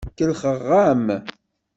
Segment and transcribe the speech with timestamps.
[0.17, 1.05] Kellxeɣ-am.